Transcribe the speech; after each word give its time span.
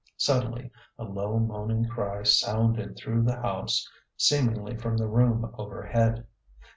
Suddenly 0.17 0.71
a 0.97 1.03
low 1.03 1.37
moaning 1.37 1.85
cry 1.87 2.23
sounded 2.23 2.97
through 2.97 3.21
the 3.21 3.35
house, 3.39 3.87
seemingly 4.17 4.75
from 4.75 4.97
the 4.97 5.05
room 5.05 5.53
overhead. 5.59 6.25